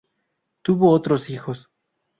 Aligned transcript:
Tuvo 0.63 0.89
otros 0.89 1.29
hijos. 1.29 1.69